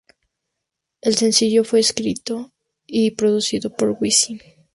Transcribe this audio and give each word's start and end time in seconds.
El 1.01 1.15
sencillo 1.15 1.63
fue 1.63 1.79
escrito 1.79 2.51
y 2.87 3.11
producido 3.11 3.71
por 3.71 3.95
Wisin. 4.01 4.41